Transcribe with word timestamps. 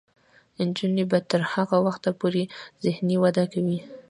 نجونې 0.67 1.03
به 1.11 1.19
تر 1.31 1.41
هغه 1.53 1.77
وخته 1.85 2.09
پورې 2.19 2.43
ذهني 2.83 3.15
وده 3.23 3.45
کوي. 3.53 3.79